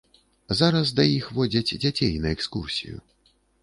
[0.61, 2.95] Зараз да іх водзяць дзяцей на экскурсію.